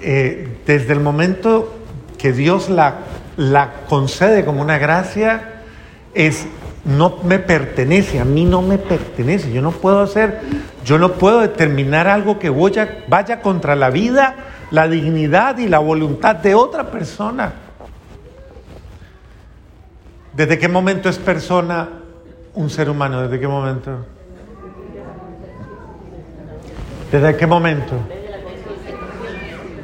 eh, 0.00 0.48
desde 0.66 0.92
el 0.92 0.98
momento 0.98 1.72
que 2.18 2.32
Dios 2.32 2.68
la, 2.68 2.96
la 3.36 3.74
concede 3.88 4.44
como 4.44 4.60
una 4.60 4.76
gracia, 4.76 5.62
es 6.14 6.48
no 6.84 7.18
me 7.22 7.38
pertenece, 7.38 8.18
a 8.18 8.24
mí 8.24 8.44
no 8.44 8.60
me 8.60 8.78
pertenece, 8.78 9.52
yo 9.52 9.62
no 9.62 9.70
puedo 9.70 10.00
hacer, 10.00 10.40
yo 10.84 10.98
no 10.98 11.12
puedo 11.12 11.38
determinar 11.38 12.08
algo 12.08 12.40
que 12.40 12.50
vaya, 12.50 13.04
vaya 13.06 13.40
contra 13.40 13.76
la 13.76 13.90
vida, 13.90 14.34
la 14.72 14.88
dignidad 14.88 15.58
y 15.58 15.68
la 15.68 15.78
voluntad 15.78 16.34
de 16.34 16.56
otra 16.56 16.90
persona. 16.90 17.52
¿Desde 20.32 20.58
qué 20.58 20.66
momento 20.66 21.08
es 21.08 21.18
persona 21.18 22.02
un 22.56 22.70
ser 22.70 22.90
humano? 22.90 23.22
¿Desde 23.22 23.38
qué 23.38 23.46
momento? 23.46 24.04
¿Desde 27.12 27.36
qué 27.36 27.46
momento? 27.46 27.94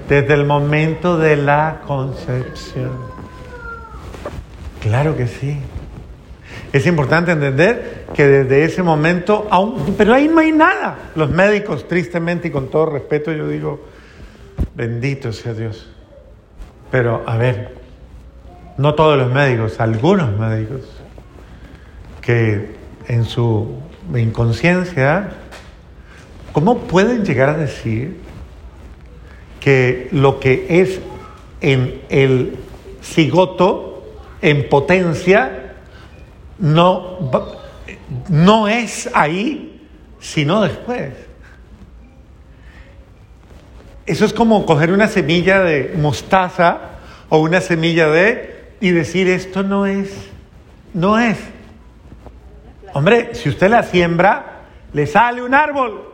Desde 0.09 0.35
el 0.35 0.45
momento 0.45 1.17
de 1.17 1.37
la 1.37 1.83
concepción. 1.87 2.91
Claro 4.81 5.17
que 5.17 5.29
sí. 5.29 5.59
Es 6.73 6.87
importante 6.87 7.33
entender 7.33 8.07
que 8.15 8.27
desde 8.27 8.65
ese 8.65 8.83
momento, 8.83 9.47
aún, 9.51 9.95
pero 9.97 10.15
ahí 10.15 10.27
no 10.29 10.41
hay 10.41 10.53
nada. 10.53 11.11
Los 11.15 11.31
médicos, 11.31 11.87
tristemente 11.87 12.49
y 12.49 12.51
con 12.51 12.69
todo 12.69 12.87
respeto, 12.87 13.33
yo 13.33 13.47
digo, 13.47 13.85
bendito 14.75 15.33
sea 15.33 15.53
Dios. 15.53 15.89
Pero, 16.91 17.23
a 17.27 17.37
ver, 17.37 17.75
no 18.79 18.95
todos 18.95 19.19
los 19.19 19.31
médicos, 19.31 19.79
algunos 19.81 20.37
médicos, 20.37 21.02
que 22.23 22.75
en 23.09 23.25
su 23.27 23.81
inconsciencia, 24.15 25.35
¿cómo 26.53 26.79
pueden 26.79 27.25
llegar 27.25 27.51
a 27.51 27.59
decir 27.59 28.17
que 29.61 30.09
lo 30.11 30.41
que 30.41 30.81
es 30.81 31.01
en 31.61 32.01
el 32.09 32.57
cigoto, 33.03 34.05
en 34.41 34.69
potencia, 34.69 35.75
no, 36.59 37.31
no 38.29 38.69
es 38.69 39.09
ahí, 39.15 39.89
sino 40.21 40.63
después. 40.63 41.13
Eso 44.07 44.25
es 44.25 44.33
como 44.33 44.67
coger 44.67 44.93
una 44.93 45.09
semilla 45.09 45.61
de 45.61 45.95
mostaza 45.97 46.79
o 47.29 47.39
una 47.39 47.61
semilla 47.61 48.09
de 48.09 48.73
y 48.81 48.91
decir 48.91 49.29
esto 49.29 49.63
no 49.63 49.87
es, 49.87 50.11
no 50.93 51.19
es. 51.19 51.39
Hombre, 52.95 53.35
si 53.35 53.49
usted 53.49 53.71
la 53.71 53.83
siembra, 53.83 54.61
le 54.93 55.07
sale 55.07 55.43
un 55.43 55.55
árbol. 55.55 56.13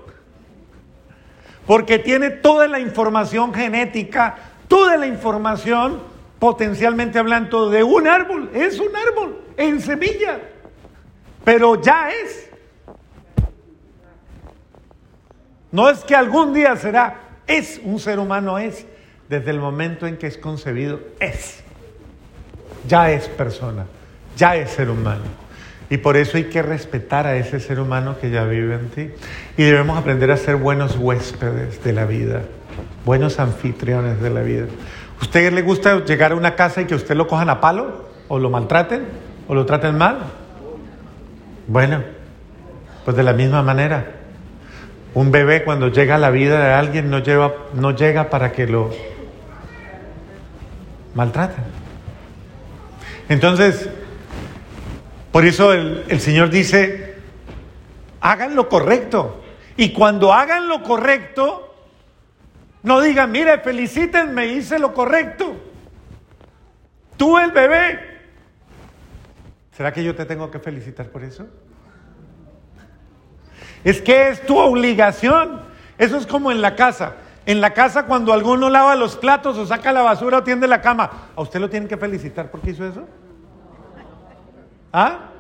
Porque 1.67 1.99
tiene 1.99 2.31
toda 2.31 2.69
la 2.69 2.79
información 2.79 3.53
genética, 3.53 4.37
toda 4.69 4.97
la 4.97 5.07
información 5.07 6.01
potencialmente 6.39 7.19
hablando 7.19 7.69
de 7.69 7.83
un 7.83 8.07
árbol. 8.07 8.51
Es 8.55 8.79
un 8.79 8.95
árbol 8.95 9.41
en 9.57 9.81
semilla, 9.81 10.41
pero 11.45 11.81
ya 11.81 12.11
es. 12.11 12.49
No 15.71 15.91
es 15.91 15.99
que 16.05 16.15
algún 16.15 16.55
día 16.55 16.77
será, 16.77 17.21
es 17.47 17.81
un 17.83 17.99
ser 17.99 18.19
humano, 18.19 18.59
es. 18.59 18.87
Desde 19.29 19.51
el 19.51 19.59
momento 19.59 20.07
en 20.07 20.17
que 20.17 20.27
es 20.27 20.39
concebido, 20.39 21.01
es. 21.21 21.63
Ya 22.87 23.11
es 23.11 23.29
persona, 23.29 23.85
ya 24.37 24.57
es 24.57 24.71
ser 24.71 24.89
humano. 24.89 25.48
Y 25.91 25.99
por 25.99 26.17
eso 26.17 26.37
hay 26.37 26.45
que 26.45 26.63
respetar 26.63 27.27
a 27.27 27.37
ese 27.37 27.61
ser 27.61 27.81
humano 27.81 28.17
que 28.21 28.31
ya 28.31 28.45
vive 28.45 28.75
en 28.75 28.89
ti. 28.91 29.11
Y 29.57 29.65
debemos 29.65 29.99
aprender 29.99 30.31
a 30.31 30.37
ser 30.37 30.57
buenos 30.57 30.97
huéspedes 30.97 31.83
de 31.83 31.93
la 31.93 32.05
vida, 32.05 32.43
buenos 33.07 33.39
anfitriones 33.39 34.21
de 34.21 34.31
la 34.31 34.43
vida. 34.43 34.67
¿Usted 35.21 35.53
le 35.53 35.63
gusta 35.63 36.05
llegar 36.05 36.33
a 36.33 36.35
una 36.35 36.55
casa 36.55 36.83
y 36.83 36.85
que 36.85 36.95
usted 36.95 37.17
lo 37.17 37.27
cojan 37.27 37.49
a 37.49 37.61
palo? 37.61 38.07
¿O 38.29 38.39
lo 38.39 38.51
maltraten? 38.51 39.07
¿O 39.49 39.55
lo 39.55 39.65
traten 39.65 39.97
mal? 39.97 40.19
Bueno, 41.67 42.03
pues 43.05 43.17
de 43.17 43.23
la 43.23 43.33
misma 43.33 43.63
manera. 43.63 44.13
Un 45.15 45.31
bebé 45.31 45.65
cuando 45.65 45.89
llega 45.89 46.17
a 46.17 46.19
la 46.19 46.31
vida 46.31 46.63
de 46.63 46.75
alguien 46.75 47.11
no, 47.11 47.21
lleva, 47.21 47.55
no 47.73 47.93
llega 47.97 48.29
para 48.29 48.53
que 48.53 48.67
lo 48.67 48.91
maltraten. 51.15 51.65
Entonces, 53.29 53.89
por 55.33 55.45
eso 55.45 55.73
el, 55.73 56.05
el 56.09 56.21
Señor 56.21 56.51
dice, 56.51 57.17
hagan 58.21 58.55
lo 58.55 58.69
correcto. 58.69 59.43
Y 59.77 59.93
cuando 59.93 60.33
hagan 60.33 60.69
lo 60.69 60.83
correcto, 60.83 61.75
no 62.83 63.01
digan, 63.01 63.31
mire, 63.31 63.59
felicítenme, 63.59 64.47
hice 64.47 64.79
lo 64.79 64.95
correcto. 64.95 65.57
Tú 67.17 67.39
el 67.39 67.53
bebé. 67.53 68.01
¿Será 69.77 69.93
que 69.93 70.03
yo 70.03 70.15
te 70.15 70.25
tengo 70.25 70.51
que 70.51 70.59
felicitar 70.59 71.09
por 71.09 71.23
eso? 71.23 71.47
Es 73.85 74.01
que 74.01 74.31
es 74.31 74.45
tu 74.47 74.59
obligación. 74.59 75.63
Eso 75.99 76.17
es 76.17 76.27
como 76.27 76.51
en 76.51 76.61
la 76.63 76.77
casa. 76.77 77.15
En 77.47 77.61
la 77.61 77.75
casa 77.75 78.07
cuando 78.07 78.33
alguno 78.33 78.71
lava 78.71 78.95
los 78.95 79.17
platos 79.17 79.57
o 79.57 79.67
saca 79.67 79.93
la 79.93 80.03
basura 80.03 80.39
o 80.39 80.43
tiende 80.43 80.69
la 80.69 80.81
cama, 80.81 81.29
¿a 81.35 81.41
usted 81.41 81.61
lo 81.61 81.71
tienen 81.71 81.89
que 81.89 81.97
felicitar 81.97 82.51
porque 82.51 82.71
hizo 82.71 82.87
eso? 82.87 83.07
¿Ah? 84.93 85.31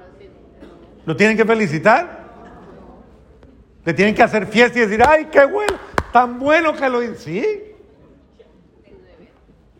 ¿Lo 1.04 1.16
tienen 1.16 1.36
que 1.36 1.44
felicitar? 1.44 2.18
Le 3.84 3.94
tienen 3.94 4.14
que 4.14 4.22
hacer 4.22 4.46
fiesta 4.46 4.78
y 4.78 4.82
decir, 4.82 5.02
ay, 5.06 5.26
qué 5.32 5.46
bueno, 5.46 5.74
tan 6.12 6.38
bueno 6.38 6.74
que 6.74 6.88
lo 6.88 7.02
hizo. 7.02 7.14
Sí. 7.14 7.68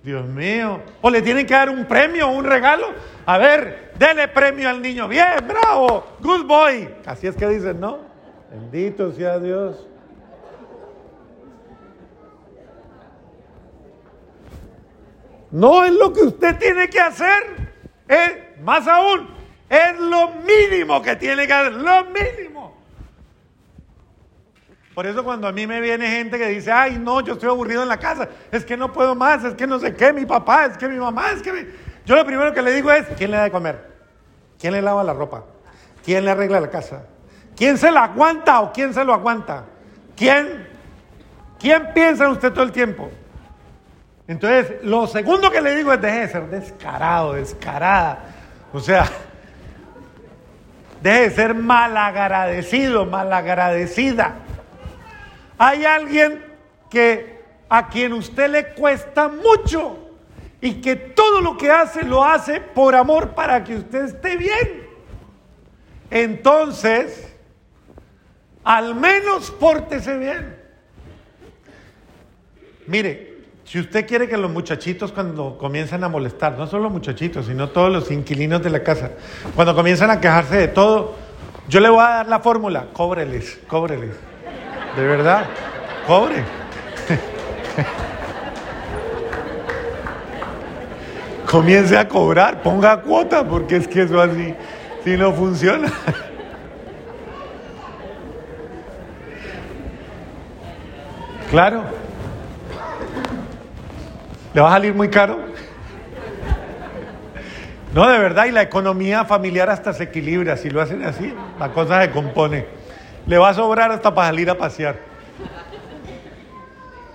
Dios 0.03 0.27
mío. 0.27 0.81
O 1.03 1.11
le 1.11 1.21
tienen 1.21 1.47
que 1.47 1.53
dar 1.53 1.69
un 1.69 1.85
premio 1.85 2.29
un 2.29 2.45
regalo. 2.45 2.87
A 3.27 3.37
ver, 3.37 3.93
dele 3.99 4.29
premio 4.29 4.71
al 4.71 4.81
niño. 4.81 5.07
Bien, 5.09 5.47
bravo, 5.47 6.07
good 6.21 6.47
boy. 6.47 6.89
Así 7.05 7.27
es 7.27 7.37
que 7.37 7.47
dicen, 7.49 7.79
¿no? 7.79 7.99
Bendito 8.51 9.13
sea 9.13 9.39
Dios. 9.39 9.87
No 15.51 15.85
es 15.85 15.93
lo 15.93 16.13
que 16.13 16.23
usted 16.23 16.57
tiene 16.57 16.89
que 16.89 17.01
hacer. 17.01 17.43
Es, 18.09 18.61
más 18.63 18.89
aún, 18.89 19.29
es 19.69 19.99
lo 19.99 20.29
mínimo 20.29 21.03
que 21.03 21.17
tiene 21.17 21.47
que 21.47 21.53
hacer. 21.53 21.73
Lo 21.73 22.05
mínimo. 22.07 22.77
Por 24.95 25.07
eso 25.07 25.23
cuando 25.23 25.47
a 25.47 25.53
mí 25.53 25.65
me 25.65 25.81
viene 25.81 26.11
gente 26.11 26.39
que 26.39 26.49
dice, 26.49 26.73
ay, 26.73 26.99
no, 26.99 27.21
yo 27.21 27.35
estoy 27.35 27.49
aburrido 27.49 27.85
en 27.85 27.89
la 27.89 27.99
casa, 27.99 28.29
es 28.51 28.65
que 28.65 28.77
no 28.77 28.93
puedo 28.93 29.15
más, 29.15 29.45
es 29.45 29.55
que 29.55 29.65
no 29.65 29.79
sé 29.79 29.95
qué, 29.95 30.13
mi 30.13 30.27
papá, 30.27 30.67
es 30.67 30.77
que 30.77 30.89
mi 30.89 30.99
mamá, 30.99 31.31
es 31.31 31.41
que... 31.41 31.73
Yo 32.05 32.17
lo 32.17 32.25
primero 32.27 32.53
que 32.53 32.63
le 32.63 32.73
digo 32.73 32.91
es, 32.91 33.07
¿quién 33.17 33.31
le 33.31 33.37
da 33.37 33.45
de 33.45 33.51
comer? 33.53 33.93
¿Quién 34.59 34.73
le 34.73 34.83
lava 34.83 35.05
la 35.05 35.13
ropa? 35.13 35.45
¿Quién 36.05 36.25
le 36.25 36.33
arregla 36.33 36.59
la 36.59 36.71
casa? 36.71 37.05
¿Quién 37.55 37.79
se 37.79 37.93
la 37.93 38.05
aguanta 38.05 38.61
o 38.61 38.73
quién 38.73 38.93
se 38.93 39.05
lo 39.05 39.15
aguanta? 39.15 39.67
¿Quién? 40.17 40.67
¿Quién 41.61 41.93
piensa 41.95 42.25
en 42.25 42.33
usted 42.33 42.53
todo 42.53 42.65
el 42.65 42.73
tiempo? 42.73 43.09
Entonces, 44.27 44.83
lo 44.83 45.07
segundo 45.07 45.49
que 45.51 45.61
le 45.61 45.77
digo 45.77 45.93
es 45.93 46.01
deje 46.01 46.21
de 46.21 46.29
ser 46.29 46.47
descarado, 46.49 47.35
descarada. 47.35 48.25
O 48.73 48.81
sea, 48.81 49.09
deje 51.02 51.21
de 51.21 51.31
ser 51.31 51.55
malagradecido, 51.55 53.07
malagradecida. 53.07 54.37
Hay 55.59 55.85
alguien 55.85 56.45
que 56.90 57.38
a 57.69 57.88
quien 57.88 58.12
usted 58.12 58.50
le 58.50 58.75
cuesta 58.75 59.28
mucho 59.28 59.99
y 60.61 60.81
que 60.81 60.96
todo 60.96 61.40
lo 61.40 61.57
que 61.57 61.70
hace 61.70 62.03
lo 62.03 62.25
hace 62.25 62.61
por 62.61 62.94
amor 62.94 63.35
para 63.35 63.62
que 63.62 63.77
usted 63.77 64.05
esté 64.07 64.37
bien. 64.37 64.88
Entonces, 66.11 67.33
al 68.64 68.94
menos 68.94 69.51
pórtese 69.51 70.16
bien. 70.18 70.59
Mire, 72.87 73.28
si 73.68 73.78
usted 73.78 74.07
quiere 74.07 74.28
que 74.28 74.37
los 74.38 74.50
muchachitos 74.50 75.12
cuando 75.12 75.59
comienzan 75.59 76.02
a 76.02 76.09
molestar, 76.09 76.57
no 76.57 76.66
solo 76.66 76.85
los 76.85 76.92
muchachitos, 76.92 77.44
sino 77.44 77.68
todos 77.68 77.92
los 77.92 78.11
inquilinos 78.11 78.62
de 78.62 78.70
la 78.70 78.83
casa, 78.83 79.11
cuando 79.54 79.74
comienzan 79.74 80.11
a 80.11 80.22
quejarse 80.22 80.57
de 80.57 80.68
todo, 80.68 81.16
yo 81.68 81.81
le 81.81 81.90
voy 81.90 82.00
a 82.00 82.09
dar 82.09 82.28
la 82.28 82.40
fórmula, 82.40 82.87
cóbreles, 82.94 83.61
cóbreles. 83.68 84.16
De 84.96 85.07
verdad, 85.07 85.44
cobre. 86.07 86.37
Comience 91.46 91.98
a 91.98 92.09
cobrar, 92.09 92.62
ponga 92.62 93.02
cuota, 93.02 93.46
porque 93.46 93.76
es 93.76 93.87
que 93.87 94.00
eso 94.00 94.18
así, 94.18 94.54
si 95.04 95.18
no 95.18 95.35
funciona. 95.35 95.92
Claro. 101.50 101.98
¿Le 104.59 104.62
va 104.62 104.71
a 104.71 104.73
salir 104.73 104.92
muy 104.92 105.09
caro? 105.09 105.38
No, 107.94 108.11
de 108.11 108.18
verdad, 108.18 108.47
y 108.47 108.51
la 108.51 108.62
economía 108.62 109.25
familiar 109.25 109.71
hasta 109.71 109.92
se 109.92 110.03
equilibra. 110.03 110.57
Si 110.57 110.68
lo 110.68 110.83
hacen 110.83 111.05
así, 111.05 111.33
la 111.61 111.68
cosa 111.68 112.03
se 112.03 112.11
compone. 112.11 112.66
Le 113.29 113.38
va 113.38 113.51
a 113.51 113.55
sobrar 113.55 113.92
hasta 113.92 114.12
para 114.12 114.27
salir 114.27 114.51
a 114.51 114.59
pasear. 114.59 114.97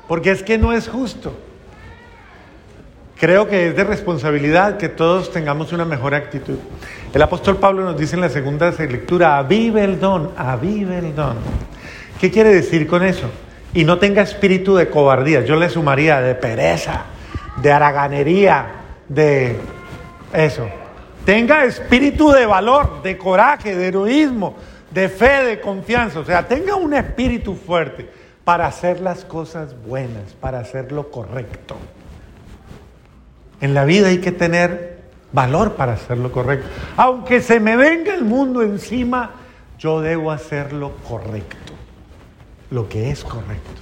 Porque 0.07 0.31
es 0.31 0.41
que 0.41 0.57
no 0.57 0.71
es 0.71 0.87
justo. 0.87 1.37
Creo 3.19 3.49
que 3.49 3.67
es 3.67 3.75
de 3.75 3.83
responsabilidad 3.83 4.77
que 4.77 4.87
todos 4.87 5.29
tengamos 5.29 5.73
una 5.73 5.83
mejor 5.83 6.15
actitud. 6.15 6.59
El 7.13 7.21
apóstol 7.21 7.57
Pablo 7.57 7.83
nos 7.83 7.97
dice 7.97 8.15
en 8.15 8.21
la 8.21 8.29
segunda 8.29 8.71
lectura, 8.71 9.37
avive 9.37 9.83
el 9.83 9.99
don, 9.99 10.31
avive 10.37 10.99
el 10.99 11.13
don. 11.13 11.35
¿Qué 12.21 12.31
quiere 12.31 12.53
decir 12.53 12.87
con 12.87 13.03
eso? 13.03 13.29
y 13.73 13.83
no 13.83 13.97
tenga 13.97 14.21
espíritu 14.21 14.75
de 14.75 14.89
cobardía, 14.89 15.43
yo 15.43 15.55
le 15.55 15.69
sumaría 15.69 16.21
de 16.21 16.35
pereza, 16.35 17.05
de 17.57 17.71
haraganería, 17.71 18.67
de 19.07 19.57
eso. 20.33 20.67
Tenga 21.25 21.63
espíritu 21.65 22.31
de 22.31 22.45
valor, 22.45 23.01
de 23.01 23.17
coraje, 23.17 23.75
de 23.75 23.87
heroísmo, 23.87 24.55
de 24.91 25.09
fe, 25.09 25.43
de 25.43 25.61
confianza. 25.61 26.19
O 26.19 26.25
sea, 26.25 26.47
tenga 26.47 26.75
un 26.75 26.93
espíritu 26.93 27.55
fuerte 27.55 28.09
para 28.43 28.67
hacer 28.67 28.99
las 28.99 29.23
cosas 29.23 29.75
buenas, 29.85 30.33
para 30.33 30.59
hacer 30.59 30.91
lo 30.91 31.09
correcto. 31.09 31.75
En 33.61 33.73
la 33.73 33.85
vida 33.85 34.09
hay 34.09 34.17
que 34.17 34.33
tener 34.33 35.03
valor 35.31 35.73
para 35.73 35.93
hacer 35.93 36.17
lo 36.17 36.31
correcto. 36.31 36.67
Aunque 36.97 37.41
se 37.41 37.59
me 37.59 37.77
venga 37.77 38.13
el 38.13 38.25
mundo 38.25 38.61
encima, 38.61 39.31
yo 39.79 40.01
debo 40.01 40.31
hacer 40.31 40.73
lo 40.73 40.91
correcto 40.97 41.73
lo 42.73 42.89
que 42.89 43.11
es 43.11 43.23
correcto. 43.23 43.81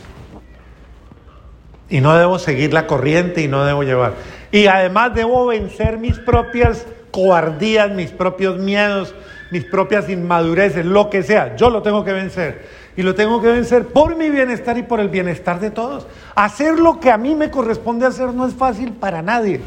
Y 1.92 2.02
no 2.02 2.18
debo 2.18 2.40
seguir 2.40 2.74
la 2.74 2.88
corriente 2.88 3.42
y 3.42 3.48
no 3.48 3.64
debo 3.66 3.84
llevar. 3.84 4.14
Y 4.52 4.66
además 4.66 5.14
debo 5.14 5.46
vencer 5.46 5.98
mis 5.98 6.18
propias 6.18 6.88
cobardías, 7.12 7.92
mis 7.92 8.12
propios 8.12 8.58
miedos, 8.58 9.14
mis 9.52 9.66
propias 9.66 10.10
inmadureces, 10.10 10.86
lo 10.86 11.10
que 11.10 11.22
sea. 11.22 11.56
Yo 11.58 11.70
lo 11.70 11.82
tengo 11.84 12.04
que 12.04 12.14
vencer. 12.14 12.82
Y 12.96 13.04
lo 13.04 13.14
tengo 13.14 13.42
que 13.42 13.50
vencer 13.50 13.88
por 13.88 14.16
mi 14.16 14.30
bienestar 14.30 14.78
y 14.78 14.84
por 14.84 15.00
el 15.00 15.10
bienestar 15.10 15.60
de 15.60 15.70
todos. 15.70 16.08
Hacer 16.34 16.80
lo 16.80 17.00
que 17.00 17.12
a 17.12 17.18
mí 17.18 17.36
me 17.36 17.52
corresponde 17.52 18.06
hacer 18.06 18.34
no 18.34 18.48
es 18.48 18.54
fácil 18.54 18.94
para 18.94 19.22
nadie. 19.22 19.62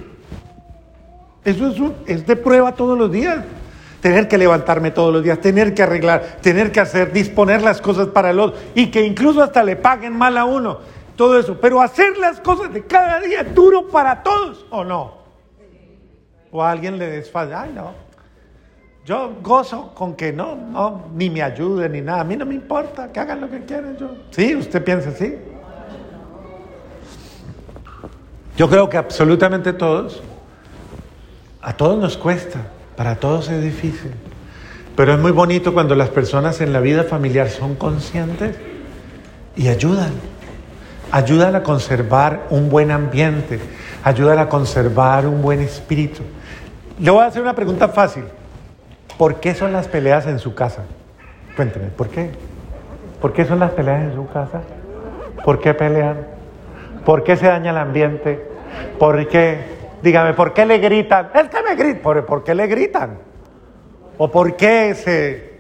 Eso 1.45 1.69
es, 1.69 1.77
es 2.07 2.27
de 2.27 2.37
prueba 2.37 2.75
todos 2.75 2.99
los 2.99 3.13
días 3.13 3.45
tener 4.05 4.29
que 4.29 4.37
levantarme 4.37 4.91
todos 4.91 5.11
los 5.11 5.25
días, 5.25 5.41
tener 5.41 5.73
que 5.73 5.83
arreglar, 5.83 6.37
tener 6.43 6.71
que 6.71 6.79
hacer, 6.79 7.11
disponer 7.11 7.63
las 7.63 7.81
cosas 7.81 8.09
para 8.09 8.29
el 8.29 8.39
otro 8.39 8.61
y 8.75 8.89
que 8.89 9.01
incluso 9.01 9.43
hasta 9.43 9.63
le 9.63 9.77
paguen 9.77 10.15
mal 10.15 10.37
a 10.37 10.45
uno, 10.45 10.81
todo 11.17 11.39
eso. 11.39 11.59
Pero 11.61 11.81
hacer 11.81 12.17
las 12.19 12.41
cosas 12.41 12.73
de 12.73 12.85
cada 12.85 13.21
día 13.21 13.45
duro 13.45 13.89
para 13.89 14.23
todos, 14.23 14.67
¿o 14.71 14.85
no? 14.85 15.15
O 16.51 16.63
alguien 16.63 16.99
le 16.99 17.09
desfalla, 17.09 17.63
ay 17.63 17.73
no, 17.75 17.93
yo 19.05 19.37
gozo 19.43 19.93
con 19.95 20.15
que 20.15 20.33
no, 20.33 20.55
no, 20.55 21.07
ni 21.15 21.29
me 21.29 21.43
ayuden 21.43 21.93
ni 21.93 22.01
nada, 22.01 22.21
a 22.21 22.25
mí 22.25 22.37
no 22.37 22.47
me 22.47 22.55
importa, 22.55 23.13
que 23.13 23.21
hagan 23.21 23.41
lo 23.41 23.51
que 23.51 23.65
quieran 23.65 23.97
yo. 23.99 24.17
Sí, 24.31 24.55
usted 24.55 24.83
piensa 24.83 25.11
así. 25.11 25.35
Yo 28.57 28.71
creo 28.71 28.89
que 28.89 28.97
absolutamente 28.97 29.73
todos, 29.73 30.23
a 31.61 31.77
todos 31.77 31.99
nos 31.99 32.17
cuesta. 32.17 32.61
Para 32.97 33.17
todos 33.17 33.49
es 33.49 33.63
difícil. 33.63 34.13
Pero 34.97 35.15
es 35.15 35.19
muy 35.19 35.33
bonito 35.33 35.75
cuando 35.75 35.95
las 35.97 36.09
personas 36.11 36.61
en 36.61 36.73
la 36.73 36.81
vida 36.81 37.03
familiar 37.03 37.51
son 37.51 37.75
conscientes 37.75 38.57
y 39.57 39.69
ayudan. 39.69 40.13
Ayudan 41.11 41.55
a 41.55 41.63
conservar 41.63 42.47
un 42.51 42.69
buen 42.69 42.91
ambiente, 42.91 43.61
ayudan 44.03 44.39
a 44.39 44.49
conservar 44.49 45.27
un 45.27 45.43
buen 45.43 45.61
espíritu. 45.61 46.23
Le 46.99 47.11
voy 47.11 47.23
a 47.23 47.27
hacer 47.27 47.43
una 47.43 47.55
pregunta 47.55 47.89
fácil. 47.89 48.25
¿Por 49.19 49.41
qué 49.41 49.55
son 49.55 49.73
las 49.73 49.87
peleas 49.87 50.27
en 50.27 50.39
su 50.39 50.55
casa? 50.55 50.83
Cuénteme, 51.57 51.87
¿por 51.89 52.09
qué? 52.09 52.31
¿Por 53.21 53.33
qué 53.33 53.45
son 53.45 53.61
las 53.61 53.71
peleas 53.71 54.03
en 54.03 54.15
su 54.15 54.27
casa? 54.29 54.63
¿Por 55.45 55.61
qué 55.61 55.73
pelean? 55.73 56.27
¿Por 57.05 57.23
qué 57.23 57.37
se 57.37 57.47
daña 57.47 57.71
el 57.71 57.77
ambiente? 57.77 58.45
¿Por 58.99 59.29
qué? 59.29 59.59
Dígame, 60.03 60.35
¿por 60.35 60.53
qué 60.53 60.67
le 60.67 60.79
gritan? 60.79 61.31
Es 61.35 61.49
que 61.49 61.63
me 61.63 61.75
gritan. 61.77 62.03
¿Por, 62.03 62.27
¿Por 62.27 62.45
qué 62.45 62.55
le 62.55 62.67
gritan? 62.67 63.19
¿O 64.19 64.31
por 64.31 64.57
qué 64.57 64.95
se...? 64.95 65.55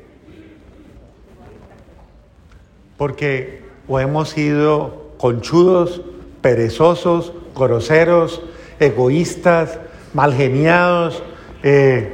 Porque 2.96 3.62
o 3.88 3.98
hemos 4.00 4.30
sido 4.30 5.04
conchudos, 5.25 6.03
perezosos, 6.43 7.33
groseros, 7.57 8.43
egoístas, 8.79 9.79
malgeniados, 10.13 11.23
eh, 11.63 12.13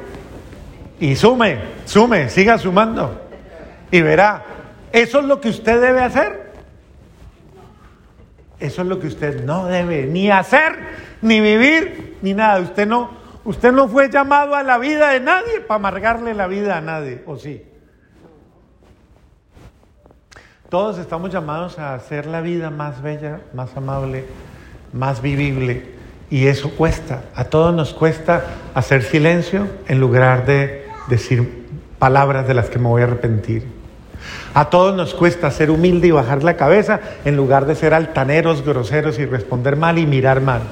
y 1.00 1.16
sume, 1.16 1.58
sume, 1.86 2.28
siga 2.28 2.56
sumando. 2.56 3.20
Y 3.90 4.00
verá, 4.00 4.44
eso 4.92 5.18
es 5.18 5.24
lo 5.24 5.40
que 5.40 5.48
usted 5.48 5.80
debe 5.80 6.04
hacer. 6.04 6.52
Eso 8.60 8.82
es 8.82 8.86
lo 8.86 9.00
que 9.00 9.08
usted 9.08 9.44
no 9.44 9.66
debe 9.66 10.06
ni 10.06 10.30
hacer, 10.30 10.78
ni 11.20 11.40
vivir, 11.40 12.16
ni 12.22 12.32
nada. 12.32 12.60
Usted 12.60 12.86
no, 12.86 13.10
usted 13.42 13.72
no 13.72 13.88
fue 13.88 14.08
llamado 14.08 14.54
a 14.54 14.62
la 14.62 14.78
vida 14.78 15.10
de 15.10 15.18
nadie 15.18 15.58
para 15.62 15.80
amargarle 15.80 16.32
la 16.32 16.46
vida 16.46 16.76
a 16.76 16.80
nadie, 16.80 17.24
¿o 17.26 17.36
sí? 17.36 17.60
Todos 20.70 20.98
estamos 20.98 21.32
llamados 21.32 21.80
a 21.80 21.94
hacer 21.94 22.26
la 22.26 22.40
vida 22.40 22.70
más 22.70 23.02
bella, 23.02 23.40
más 23.52 23.76
amable, 23.76 24.24
más 24.92 25.20
vivible. 25.20 25.96
Y 26.30 26.46
eso 26.46 26.70
cuesta. 26.70 27.24
A 27.34 27.42
todos 27.42 27.74
nos 27.74 27.92
cuesta 27.92 28.44
hacer 28.72 29.02
silencio 29.02 29.66
en 29.88 29.98
lugar 29.98 30.46
de 30.46 30.86
decir 31.08 31.66
palabras 31.98 32.46
de 32.46 32.54
las 32.54 32.70
que 32.70 32.78
me 32.78 32.86
voy 32.86 33.02
a 33.02 33.06
arrepentir. 33.06 33.66
A 34.54 34.70
todos 34.70 34.94
nos 34.94 35.12
cuesta 35.12 35.50
ser 35.50 35.72
humilde 35.72 36.06
y 36.06 36.12
bajar 36.12 36.44
la 36.44 36.56
cabeza 36.56 37.00
en 37.24 37.36
lugar 37.36 37.66
de 37.66 37.74
ser 37.74 37.92
altaneros, 37.92 38.64
groseros 38.64 39.18
y 39.18 39.26
responder 39.26 39.74
mal 39.74 39.98
y 39.98 40.06
mirar 40.06 40.40
mal. 40.40 40.62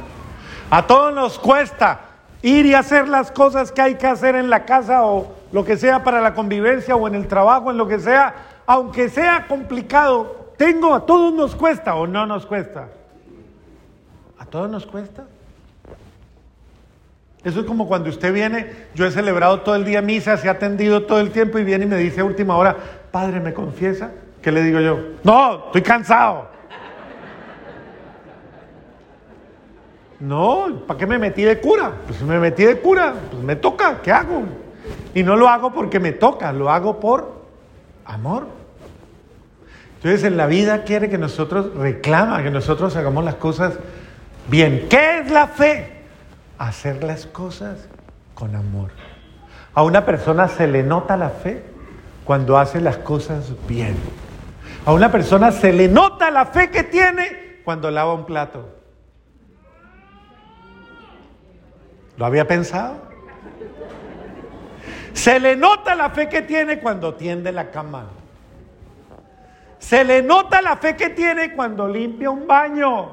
A 0.71 0.87
todos 0.87 1.13
nos 1.13 1.41
cuesta 1.41 2.03
ir 2.43 2.67
y 2.67 2.75
hacer 2.75 3.09
las 3.09 3.31
cosas 3.33 3.73
que 3.73 3.83
hay 3.83 3.95
que 3.97 4.07
hacer 4.07 4.37
en 4.37 4.51
la 4.51 4.65
casa 4.65 5.05
o 5.05 5.35
lo 5.53 5.65
que 5.65 5.77
sea 5.77 6.05
para 6.05 6.21
la 6.21 6.35
convivencia 6.35 6.97
o 6.97 7.09
en 7.09 7.15
el 7.15 7.27
trabajo, 7.27 7.71
en 7.71 7.79
lo 7.79 7.89
que 7.89 7.99
sea, 7.99 8.35
aunque 8.67 9.09
sea 9.09 9.47
complicado. 9.49 10.53
Tengo, 10.57 10.95
a 10.95 11.07
todos 11.07 11.33
nos 11.33 11.55
cuesta 11.55 11.95
o 11.95 12.07
no 12.07 12.27
nos 12.27 12.47
cuesta. 12.47 12.89
A 14.39 14.45
todos 14.45 14.71
nos 14.71 14.87
cuesta. 14.87 15.25
Eso 17.45 17.61
es 17.61 17.67
como 17.67 17.87
cuando 17.87 18.11
usted 18.11 18.33
viene, 18.33 18.67
yo 18.95 19.07
he 19.07 19.11
celebrado 19.11 19.61
todo 19.61 19.77
el 19.77 19.85
día 19.85 20.03
misa, 20.03 20.37
se 20.37 20.49
ha 20.49 20.53
atendido 20.53 21.05
todo 21.05 21.21
el 21.21 21.31
tiempo 21.31 21.59
y 21.59 21.65
viene 21.65 21.85
y 21.85 21.89
me 21.89 21.97
dice 21.97 22.21
a 22.21 22.25
última 22.25 22.57
hora, 22.57 22.77
Padre, 23.13 23.41
¿me 23.41 23.55
confiesa? 23.55 24.11
¿Qué 24.43 24.51
le 24.53 24.63
digo 24.63 24.81
yo? 24.81 24.99
No, 25.23 25.67
estoy 25.67 25.83
cansado. 25.83 26.49
No, 30.21 30.83
¿para 30.87 30.99
qué 30.99 31.07
me 31.07 31.19
metí 31.19 31.43
de 31.43 31.61
cura? 31.61 31.93
Pues 32.07 32.21
me 32.23 32.39
metí 32.39 32.65
de 32.65 32.79
cura, 32.81 33.15
pues 33.31 33.43
me 33.43 33.57
toca, 33.57 34.01
¿qué 34.03 34.11
hago? 34.11 34.43
Y 35.15 35.23
no 35.23 35.37
lo 35.37 35.49
hago 35.49 35.73
porque 35.73 36.01
me 36.01 36.13
toca, 36.13 36.53
lo 36.53 36.71
hago 36.71 36.99
por 36.99 37.43
amor. 38.05 38.49
Entonces 39.97 40.25
en 40.25 40.37
la 40.37 40.47
vida 40.47 40.85
quiere 40.85 41.09
que 41.09 41.19
nosotros 41.19 41.75
reclama, 41.75 42.43
que 42.43 42.51
nosotros 42.51 42.97
hagamos 42.97 43.25
las 43.25 43.37
cosas 43.37 43.79
bien. 44.49 44.87
¿Qué 44.89 45.21
es 45.21 45.31
la 45.31 45.47
fe? 45.47 45.99
hacer 46.59 47.05
las 47.05 47.27
cosas 47.27 47.89
con 48.35 48.55
amor. 48.55 48.91
A 49.75 49.83
una 49.83 50.05
persona 50.05 50.49
se 50.49 50.67
le 50.67 50.83
nota 50.83 51.17
la 51.17 51.31
fe 51.31 51.63
cuando 52.25 52.59
hace 52.59 52.81
las 52.81 52.99
cosas 52.99 53.53
bien. 53.67 53.97
A 54.85 54.93
una 54.93 55.11
persona 55.11 55.53
se 55.53 55.73
le 55.73 55.89
nota 55.89 56.31
la 56.31 56.47
fe 56.47 56.71
que 56.71 56.83
tiene 56.83 57.61
cuando 57.65 57.91
lava 57.91 58.13
un 58.13 58.27
plato. 58.27 58.78
¿Lo 62.19 62.27
había 62.27 62.47
pensado? 62.49 62.97
Se 65.13 65.39
le 65.39 65.55
nota 65.55 65.95
la 65.95 66.11
fe 66.11 66.29
que 66.29 66.43
tiene 66.43 66.81
cuando 66.81 67.15
tiende 67.15 67.53
la 67.53 67.71
cama. 67.71 68.09
Se 69.79 70.05
le 70.05 70.21
nota 70.23 70.61
la 70.61 70.77
fe 70.77 70.97
que 70.97 71.11
tiene 71.11 71.55
cuando 71.55 71.87
limpia 71.87 72.29
un 72.29 72.45
baño. 72.45 73.13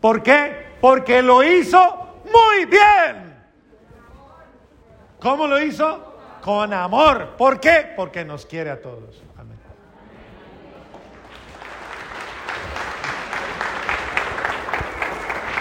¿Por 0.00 0.24
qué? 0.24 0.76
Porque 0.80 1.22
lo 1.22 1.44
hizo 1.44 2.20
muy 2.24 2.64
bien. 2.64 3.36
¿Cómo 5.20 5.46
lo 5.46 5.60
hizo? 5.60 6.16
Con 6.42 6.72
amor. 6.74 7.36
¿Por 7.36 7.60
qué? 7.60 7.92
Porque 7.96 8.24
nos 8.24 8.44
quiere 8.44 8.70
a 8.70 8.82
todos. 8.82 9.22